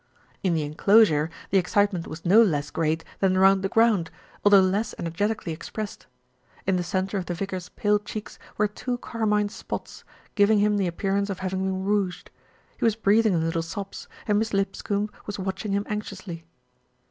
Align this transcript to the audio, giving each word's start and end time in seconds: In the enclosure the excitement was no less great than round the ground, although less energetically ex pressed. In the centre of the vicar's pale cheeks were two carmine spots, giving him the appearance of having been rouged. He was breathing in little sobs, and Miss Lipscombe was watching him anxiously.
In 0.41 0.55
the 0.55 0.63
enclosure 0.63 1.29
the 1.51 1.59
excitement 1.59 2.07
was 2.07 2.25
no 2.25 2.41
less 2.41 2.71
great 2.71 3.03
than 3.19 3.37
round 3.37 3.61
the 3.63 3.69
ground, 3.69 4.09
although 4.43 4.59
less 4.59 4.95
energetically 4.97 5.53
ex 5.53 5.69
pressed. 5.69 6.07
In 6.65 6.75
the 6.75 6.81
centre 6.81 7.19
of 7.19 7.27
the 7.27 7.35
vicar's 7.35 7.69
pale 7.69 7.99
cheeks 7.99 8.39
were 8.57 8.67
two 8.67 8.97
carmine 8.97 9.49
spots, 9.49 10.03
giving 10.33 10.57
him 10.57 10.77
the 10.77 10.87
appearance 10.87 11.29
of 11.29 11.37
having 11.37 11.59
been 11.61 11.83
rouged. 11.83 12.31
He 12.79 12.83
was 12.85 12.95
breathing 12.95 13.33
in 13.33 13.45
little 13.45 13.61
sobs, 13.61 14.07
and 14.27 14.39
Miss 14.39 14.53
Lipscombe 14.55 15.11
was 15.27 15.37
watching 15.37 15.71
him 15.71 15.85
anxiously. 15.87 16.45